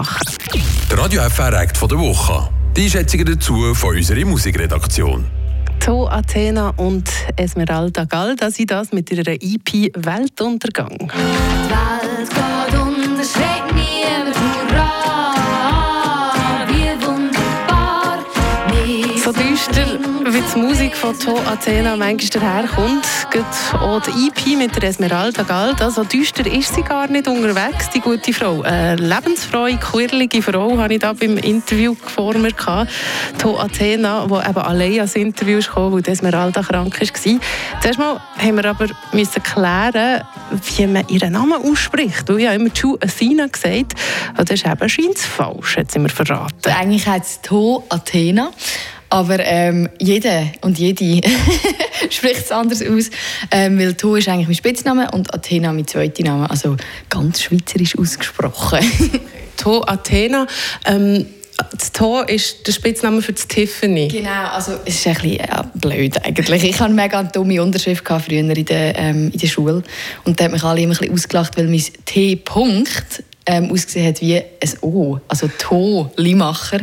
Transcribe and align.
machen. 0.00 0.26
Der 0.90 0.98
Radio 0.98 1.22
FR 1.22 1.52
Act 1.52 1.76
von 1.76 1.88
der 1.88 1.98
Woche. 1.98 2.48
Die 2.76 2.84
Einschätzungen 2.84 3.26
dazu 3.26 3.74
von 3.74 3.96
unserer 3.96 4.24
Musikredaktion. 4.24 5.26
To 5.80 6.08
Athena 6.08 6.70
und 6.76 7.10
Esmeralda 7.36 8.04
Galda 8.04 8.50
sind 8.50 8.70
das 8.70 8.92
mit 8.92 9.10
ihrer 9.10 9.32
EP 9.32 9.90
Weltuntergang. 9.94 10.96
Die 10.98 11.70
Welt 11.70 11.99
von 21.00 21.18
To 21.18 21.34
Athena 21.50 21.96
manchmal 21.96 22.42
daherkommt, 22.42 23.06
auch 23.80 24.02
die 24.02 24.28
EP 24.28 24.58
mit 24.58 24.76
der 24.76 24.90
Esmeralda 24.90 25.44
Galda. 25.44 25.90
So 25.90 26.04
düster 26.04 26.44
ist 26.46 26.74
sie 26.74 26.82
gar 26.82 27.08
nicht 27.08 27.26
unterwegs, 27.26 27.88
die 27.88 28.00
gute 28.00 28.34
Frau. 28.34 28.60
Eine 28.60 28.96
lebensfreie, 28.96 29.78
quirlige 29.78 30.42
Frau 30.42 30.76
habe 30.76 30.92
ich 30.92 31.00
da 31.00 31.14
beim 31.14 31.38
Interview 31.38 31.94
vor 31.94 32.34
mir. 32.36 32.52
To 33.38 33.58
Athena, 33.58 34.26
die 34.26 34.50
eben 34.50 34.58
allein 34.58 34.92
ans 34.96 35.14
Interview 35.14 35.60
kam, 35.62 35.92
weil 35.92 36.06
Esmeralda 36.06 36.60
krank 36.62 37.00
war. 37.00 37.40
Zuerst 37.80 37.98
mal 37.98 38.20
haben 38.36 38.56
wir 38.56 38.64
aber 38.66 38.88
müssen 39.12 39.42
klären, 39.42 40.22
wie 40.76 40.86
man 40.86 41.08
ihren 41.08 41.32
Namen 41.32 41.64
ausspricht. 41.64 42.28
Weil 42.28 42.40
ich 42.40 42.46
habe 42.46 42.56
immer 42.56 42.74
To 42.74 42.98
Athena 43.00 43.46
gesagt. 43.46 43.94
Das 44.36 44.50
ist 44.50 44.66
eben 44.66 44.88
scheint 44.88 45.18
falsch, 45.18 45.78
hat 45.78 45.90
sie 45.90 45.98
mir 45.98 46.10
verraten. 46.10 46.70
Eigentlich 46.78 47.06
heißt 47.06 47.24
es 47.24 47.40
To 47.40 47.84
Athena. 47.88 48.50
Aber 49.10 49.40
ähm, 49.40 49.88
jeder 49.98 50.46
und 50.60 50.78
jede 50.78 51.20
spricht 52.10 52.44
es 52.44 52.52
anders 52.52 52.80
aus. 52.80 53.10
Ähm, 53.50 53.78
weil 53.78 53.94
To 53.94 54.14
ist 54.14 54.28
eigentlich 54.28 54.46
mein 54.46 54.54
Spitzname 54.54 55.10
und 55.10 55.34
Athena 55.34 55.72
mein 55.72 55.86
zweiter 55.86 56.22
Name. 56.22 56.48
Also 56.48 56.76
ganz 57.08 57.42
schweizerisch 57.42 57.98
ausgesprochen. 57.98 58.78
to 59.56 59.82
Athena. 59.82 60.46
Ähm, 60.86 61.26
das 61.72 61.92
To 61.92 62.22
ist 62.22 62.66
der 62.66 62.72
Spitzname 62.72 63.20
für 63.20 63.32
das 63.32 63.46
Tiffany. 63.46 64.08
Genau, 64.08 64.48
also 64.52 64.72
es 64.84 64.94
ist 64.94 65.06
ein 65.06 65.14
bisschen 65.14 65.38
ja, 65.38 65.70
blöd 65.74 66.24
eigentlich. 66.24 66.64
Ich 66.64 66.80
hatte 66.80 66.92
mega 66.92 67.18
eine 67.18 67.28
dumme 67.28 67.62
Unterschrift 67.62 68.06
früher 68.06 68.38
in 68.38 68.64
der, 68.64 68.98
ähm, 68.98 69.30
in 69.32 69.38
der 69.38 69.46
Schule. 69.46 69.82
Und 70.24 70.40
da 70.40 70.44
hat 70.44 70.52
mich 70.52 70.62
alle 70.62 70.80
immer 70.80 70.94
ein 70.94 70.98
bisschen 70.98 71.12
ausgelacht, 71.12 71.56
weil 71.56 71.66
mein 71.66 71.82
T-Punkt 72.06 73.24
ähm, 73.50 73.72
ausgesehen 73.72 74.06
hat 74.06 74.20
wie 74.20 74.36
ein 74.36 74.72
O, 74.80 75.18
also 75.26 75.48
To 75.58 76.10
Limacher. 76.16 76.80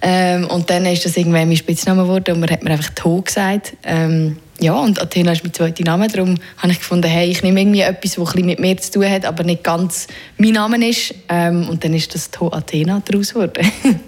Ähm, 0.00 0.46
und 0.46 0.70
dann 0.70 0.86
ist 0.86 1.04
das 1.04 1.16
irgendwann 1.16 1.48
mein 1.48 1.56
Spitzname 1.56 2.02
geworden 2.02 2.34
und 2.34 2.40
man 2.40 2.50
hat 2.50 2.62
mir 2.62 2.70
einfach 2.70 2.90
To 2.94 3.20
gesagt. 3.20 3.76
Ähm, 3.84 4.38
ja, 4.60 4.74
und 4.74 5.00
Athena 5.00 5.32
ist 5.32 5.44
mein 5.44 5.52
zweiter 5.52 5.84
Name. 5.84 6.08
Darum 6.08 6.34
habe 6.56 6.72
ich 6.72 6.78
gefunden, 6.78 7.08
hey, 7.08 7.30
ich 7.30 7.42
nehme 7.42 7.60
irgendwie 7.60 7.80
etwas, 7.80 8.14
das 8.14 8.34
ein 8.34 8.44
mit 8.44 8.58
mir 8.58 8.76
zu 8.76 8.92
tun 8.92 9.08
hat, 9.10 9.24
aber 9.24 9.44
nicht 9.44 9.62
ganz 9.62 10.08
mein 10.36 10.52
Name 10.52 10.88
ist. 10.88 11.14
Ähm, 11.28 11.68
und 11.68 11.84
dann 11.84 11.94
ist 11.94 12.14
das 12.14 12.30
To 12.30 12.52
Athena 12.52 13.00
daraus 13.04 13.32
geworden. 13.32 13.70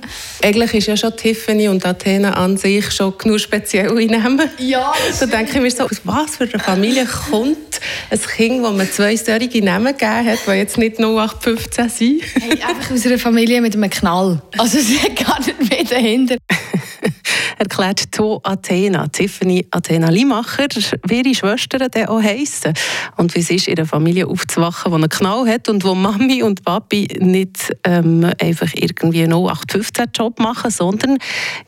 Eigentlich 0.43 0.75
ist 0.75 0.87
ja 0.89 0.97
schon 0.97 1.17
Tiffany 1.17 1.69
und 1.69 1.85
Athena 1.87 2.33
an 2.33 2.57
sich 2.57 2.91
schon 2.91 3.17
genug 3.17 3.41
spezielle 3.41 4.07
Namen. 4.07 4.49
Ja, 4.59 4.93
Da 5.21 5.27
denke 5.27 5.57
ich 5.57 5.61
mir 5.61 5.71
so, 5.71 5.85
aus 5.85 6.01
was 6.05 6.37
für 6.37 6.45
eine 6.45 6.59
Familie 6.59 7.07
kommt 7.07 7.81
ein 8.11 8.21
Kind, 8.21 8.63
wo 8.63 8.71
man 8.71 8.91
zwei 8.91 9.17
solche 9.17 9.63
Namen 9.63 9.97
gegeben 9.97 10.27
hat, 10.27 10.39
die 10.47 10.51
jetzt 10.53 10.79
nicht 10.79 10.99
0815 10.99 11.89
sind? 11.89 12.23
Hey, 12.41 12.61
einfach 12.63 12.93
aus 12.93 13.07
einer 13.07 13.19
Familie 13.19 13.61
mit 13.61 13.75
einem 13.75 13.91
Knall. 13.91 14.43
Also 14.59 14.79
sie 14.79 14.99
hat 14.99 15.17
gar 15.17 15.39
nicht 15.41 15.71
mehr 15.71 15.85
dahinter. 15.85 16.37
erklärt 17.61 18.11
To 18.13 18.41
Athena, 18.43 19.07
Tiffany 19.09 19.67
Athena 19.71 20.09
Limacher, 20.09 20.67
wie 21.07 21.21
ihre 21.21 21.35
Schwestern 21.35 21.91
dann 21.91 22.07
auch 22.07 22.23
heissen. 22.23 22.73
Und 23.19 23.35
wie 23.35 23.41
es 23.41 23.51
ist, 23.51 23.69
in 23.69 23.77
einer 23.77 23.87
Familie 23.87 24.27
aufzuwachen, 24.27 24.91
die 24.91 24.97
einen 24.97 25.09
Knall 25.11 25.47
hat 25.47 25.69
und 25.69 25.85
wo 25.85 25.95
Mami 25.95 26.43
und 26.43 26.65
Papi 26.65 27.07
nicht 27.21 27.71
ähm, 27.85 28.25
einfach 28.41 28.73
irgendwie 28.75 29.23
einen 29.23 29.35
0815-Job 29.35 30.41
machen, 30.41 30.71
sondern 30.71 31.19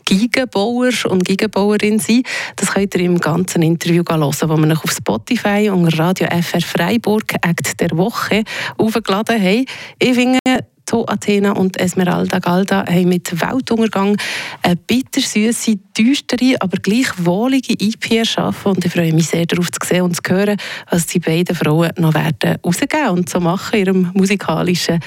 Gigenbauer 0.07 0.93
und 1.09 1.25
Gigenbauerin 1.25 1.99
sind. 1.99 2.27
Das 2.57 2.73
könnt 2.73 2.95
ihr 2.95 3.03
im 3.03 3.19
ganzen 3.19 3.61
Interview 3.61 4.03
hören, 4.09 4.23
das 4.23 4.41
wir 4.41 4.57
noch 4.57 4.85
auf 4.85 4.93
Spotify 4.93 5.71
unter 5.71 5.99
Radio 5.99 6.27
FR 6.29 6.63
Freiburg 6.63 7.35
Act 7.43 7.81
der 7.81 7.91
Woche 7.99 8.45
aufgeladen 8.79 9.41
haben. 9.41 9.67
Ich 9.99 10.15
finde, 10.15 10.39
To 10.87 11.07
Athena 11.07 11.53
und 11.53 11.79
Esmeralda 11.79 12.39
Galda 12.39 12.85
haben 12.87 13.09
mit 13.09 13.41
Weltuntergang 13.41 14.17
eine 14.63 14.77
bittersüße, 14.77 15.77
düstere, 15.99 16.57
aber 16.61 16.79
gleich 16.79 17.09
wohlige 17.19 17.75
EP 17.79 18.11
erschaffen. 18.13 18.73
Und 18.73 18.85
ich 18.85 18.93
freue 18.93 19.13
mich 19.13 19.29
sehr 19.29 19.47
darauf 19.47 19.71
zu 19.71 19.79
sehen 19.87 20.03
und 20.03 20.17
zu 20.17 20.23
hören, 20.33 20.57
was 20.91 21.07
die 21.07 21.19
beiden 21.19 21.55
Frauen 21.55 21.91
noch 21.99 22.15
werden 22.15 22.59
rausgeben 22.65 23.09
und 23.11 23.29
so 23.29 23.41
machen 23.41 23.79
in 23.79 23.87
ihrem 23.87 24.11
musikalischen 24.15 25.01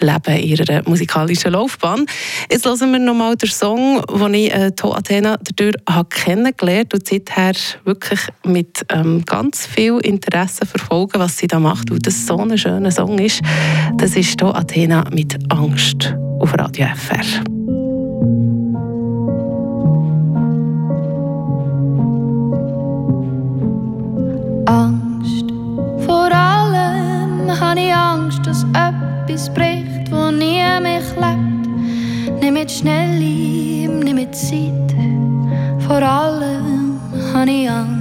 Leben, 0.00 0.36
in 0.36 0.48
ihrer 0.48 0.88
musikalischen 0.88 1.52
Laufbahn. 1.52 2.06
Jetzt 2.50 2.66
hören 2.66 2.92
wir 2.92 2.98
nochmal 2.98 3.36
den 3.36 3.50
Song, 3.50 4.02
den 4.06 4.34
ich 4.34 4.52
äh, 4.52 4.72
To 4.72 4.94
Athena 4.94 5.38
dadurch 5.42 5.76
habe 5.88 6.08
kennengelernt 6.08 6.94
und 6.94 7.06
seither 7.06 7.52
wirklich 7.84 8.20
mit 8.44 8.84
ähm, 8.88 9.24
ganz 9.24 9.66
viel 9.66 9.98
Interesse 9.98 10.66
verfolgen, 10.66 11.20
was 11.20 11.38
sie 11.38 11.46
da 11.46 11.58
macht, 11.58 11.90
weil 11.90 11.98
das 11.98 12.26
so 12.26 12.38
ein 12.38 12.56
schöner 12.56 12.90
Song 12.90 13.18
ist. 13.18 13.40
Das 13.96 14.16
ist 14.16 14.38
To 14.38 14.52
Athena 14.52 15.04
mit 15.12 15.19
mit 15.20 15.36
Angst 15.52 16.16
auf 16.38 16.56
Radio 16.56 16.86
FR. 16.94 17.42
Angst. 24.64 25.44
Vor 26.06 26.32
allem 26.32 27.60
habe 27.60 27.80
ich 27.80 27.94
Angst, 27.94 28.46
dass 28.46 28.64
etwas 28.72 29.52
bricht, 29.52 30.10
wo 30.10 30.30
nie 30.30 30.64
mich 30.80 31.10
lebt. 31.16 32.40
Nimm 32.40 32.66
schnell 32.66 33.18
nimm 33.18 34.14
mit 34.14 34.34
Zeit. 34.34 34.94
Vor 35.86 36.02
allem 36.02 36.98
habe 37.34 37.50
ich 37.50 37.68
Angst. 37.68 37.99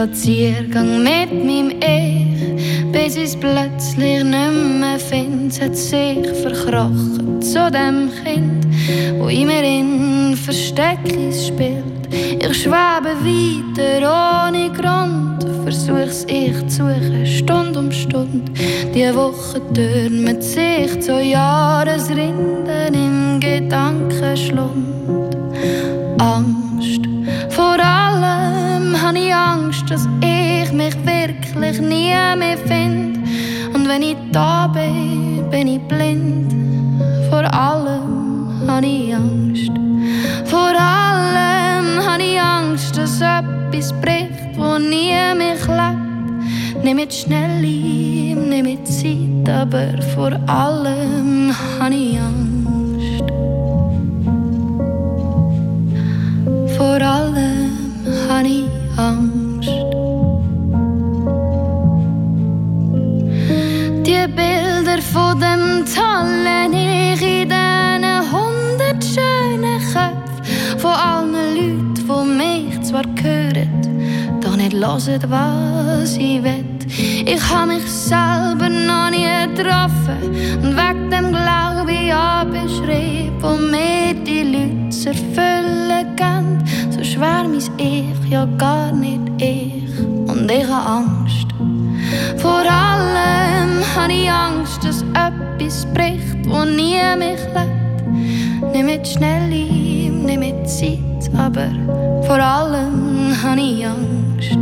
Spaziergang 0.00 1.02
mit 1.02 1.30
meinem 1.30 1.72
Ich, 1.82 2.90
bis 2.90 3.16
ich 3.16 3.24
es 3.24 3.36
plötzlich 3.36 4.24
nicht 4.24 4.80
mehr 4.80 4.98
finde. 4.98 5.54
Hat 5.60 5.76
sich 5.76 6.26
verkrochen 6.40 7.42
zu 7.42 7.70
dem 7.70 8.10
Kind, 8.24 8.66
wo 9.18 9.28
in 9.28 9.46
mir 9.46 9.62
in 9.62 10.34
Versteckis 10.36 11.48
spielt. 11.48 11.84
Ich 12.10 12.62
schwebe 12.62 13.12
weiter 13.26 14.48
ohne 14.48 14.70
Grund, 14.70 15.44
versuch's 15.64 16.24
ich 16.28 16.56
zu 16.68 16.88
suchen, 16.88 17.26
Stunde 17.26 17.78
um 17.78 17.92
Stunde. 17.92 18.50
Die 18.94 19.14
Woche 19.14 19.60
türmt 19.74 20.42
sich 20.42 20.98
zu 21.02 21.20
Jahresrinden 21.22 22.94
im 22.94 23.38
Gedankenschlund. 23.38 25.36
Angst 26.18 26.59
dass 29.90 30.06
ich 30.22 30.72
mich 30.72 30.94
wirklich 31.04 31.80
nie 31.80 32.14
mehr 32.36 32.56
finde. 32.64 33.18
Und 33.74 33.88
wenn 33.88 34.02
ich 34.02 34.16
da 34.30 34.68
bin, 34.68 35.50
bin 35.50 35.66
ich 35.66 35.80
blind. 35.80 36.52
Vor 37.28 37.52
allem 37.52 38.68
habe 38.68 38.86
ich 38.86 39.14
Angst. 39.14 39.72
Vor 40.44 40.72
allem 40.78 42.06
habe 42.06 42.22
ich 42.22 42.40
Angst, 42.40 42.96
dass 42.96 43.20
etwas 43.20 43.92
bricht, 44.00 44.56
wo 44.56 44.78
nie 44.78 45.14
mich 45.36 45.66
lebt. 45.66 46.84
Nimm 46.84 46.96
mit 46.96 47.12
schnell 47.12 47.60
nimm 47.60 48.62
mit 48.62 48.86
Zeit, 48.86 49.48
aber 49.48 50.00
vor 50.14 50.32
allem 50.46 51.52
habe 51.80 51.94
ich 51.94 52.09
Die 64.20 64.26
Bilder 64.32 65.00
von 65.00 65.40
dem 65.40 65.84
tollen 65.86 66.74
Ich 66.74 67.22
in 67.22 67.48
diesen 67.48 68.30
hundert 68.30 69.02
schönen 69.02 69.80
Köpfen 69.80 70.78
von 70.78 70.90
allen 70.90 71.32
Leuten, 71.54 71.94
die 71.94 72.36
mich 72.36 72.82
zwar 72.82 73.04
hören, 73.22 74.40
doch 74.42 74.56
nicht 74.56 74.74
hören, 74.74 75.24
was 75.28 76.16
ich 76.18 76.42
will. 76.42 76.64
Ich 77.24 77.42
habe 77.48 77.68
mich 77.68 77.90
selber 77.90 78.68
noch 78.68 79.08
nie 79.08 79.54
getroffen 79.56 80.18
und 80.62 80.76
wegen 80.76 81.10
dem 81.10 81.28
Glaube 81.30 81.90
ich 81.90 82.50
beschrieben, 82.50 83.36
wo 83.40 83.56
mir 83.56 84.12
die 84.12 84.42
Leute 84.42 84.90
zu 84.90 85.08
erfüllen 85.08 86.16
gehen 86.16 86.50
schwer 87.02 87.44
mein 87.44 87.54
Ich, 87.78 88.30
ja 88.30 88.44
gar 88.58 88.92
nicht 88.92 89.22
ich. 89.38 89.98
Und 90.28 90.50
ich 90.50 90.66
habe 90.66 90.86
Angst. 90.86 91.46
Vor 92.36 92.60
allem 92.60 92.89
habe 93.96 94.12
ich 94.12 94.30
Angst, 94.30 94.84
dass 94.84 95.02
etwas 95.02 95.86
bricht, 95.94 96.46
wo 96.48 96.64
nie 96.64 97.00
mich 97.18 97.40
lebt. 97.54 98.72
nicht 98.72 98.84
mit 98.84 99.06
schnell, 99.06 99.48
nicht 99.48 100.38
mit 100.38 100.68
Zeit, 100.68 101.30
aber 101.36 101.68
vor 102.26 102.38
allem 102.38 103.34
habe 103.42 103.60
ich 103.60 103.86
Angst. 103.86 104.58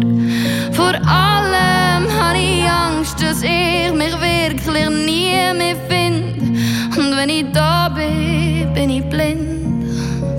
Vor 0.72 0.94
allem 0.94 2.06
habe 2.20 2.38
ich 2.38 2.69
Angst, 2.69 3.22
dass 3.22 3.42
ich 3.42 3.92
mich 3.92 4.14
wirklich 4.20 4.88
nie 4.88 5.32
mehr 5.56 5.76
finde. 5.88 6.58
Und 6.98 7.16
wenn 7.16 7.28
ich 7.28 7.46
da 7.52 7.88
bin, 7.88 8.72
bin 8.74 8.90
ich 8.90 9.04
blind. 9.08 9.86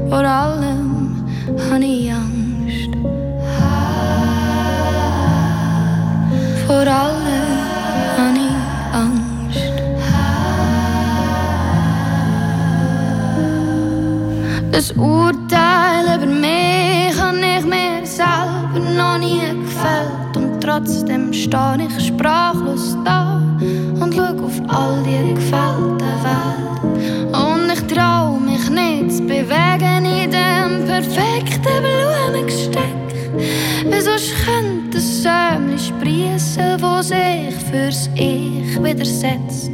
Vor 0.10 0.24
allem 0.24 1.26
habe 1.72 1.84
ich 1.86 2.12
Angst. 2.12 2.19
Das 14.90 14.98
Urteil 14.98 16.18
über 16.18 16.26
mich 16.26 17.16
habe 17.22 17.38
ich 17.38 17.64
mir 17.64 18.04
selber 18.04 18.80
noch 18.98 19.20
nie 19.20 19.40
gefällt. 19.40 20.36
Und 20.36 20.60
trotzdem 20.62 21.32
stehe 21.32 21.88
ich 21.88 22.08
sprachlos 22.08 22.98
da 23.06 23.40
und 24.00 24.16
schaue 24.16 24.44
auf 24.44 24.60
all 24.68 25.04
die 25.04 25.36
gefällte 25.36 26.10
Welt. 26.26 27.36
Und 27.36 27.72
ich 27.72 27.96
traue 27.96 28.40
mich 28.40 28.68
nicht 28.68 29.16
zu 29.16 29.24
bewegen 29.28 30.06
in 30.06 30.32
dem 30.32 30.88
perfekten 30.88 31.84
Blumengesteck. 31.84 32.82
Wieso 33.86 34.12
könnte 34.44 34.98
ein 34.98 35.02
Säumchen 35.02 35.78
sprießen, 35.78 36.82
wo 36.82 37.04
sich 37.04 37.54
fürs 37.70 38.10
Ich 38.16 38.82
widersetzt? 38.82 39.69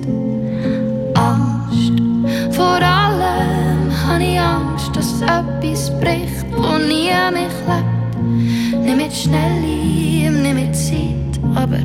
Dass 4.96 5.22
etwas 5.22 5.92
bricht, 6.00 6.46
wo 6.52 6.78
nie 6.78 7.12
mich 7.34 7.56
lebt. 7.68 8.84
Nicht 8.84 8.98
mit 8.98 9.14
Schnellim, 9.14 10.42
nicht 10.42 10.56
mit 10.56 10.76
Zeit, 10.76 11.34
aber 11.54 11.80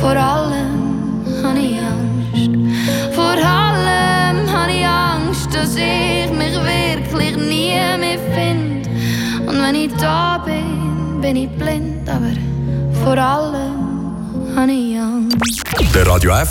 vor 0.00 0.16
allem 0.16 1.24
habe 1.42 1.58
ich 1.58 1.78
Angst. 1.78 2.50
Vor 3.14 3.36
allem 3.36 4.50
habe 4.50 4.72
ich 4.72 4.86
Angst, 4.86 5.54
dass 5.54 5.76
ich 5.76 6.30
mich 6.30 6.54
wirklich 6.54 7.36
nie 7.36 7.76
mehr 7.98 8.18
finde. 8.34 8.88
Und 9.46 9.62
wenn 9.62 9.74
ich 9.74 9.92
da 9.96 10.38
bin, 10.38 11.20
bin 11.20 11.36
ich 11.36 11.50
blind, 11.50 12.08
aber 12.08 12.32
vor 13.04 13.18
allem 13.18 14.56
habe 14.56 14.72
ich 14.72 14.98
Angst. 14.98 15.62
Der 15.94 16.06
Radio 16.06 16.30
F 16.32 16.42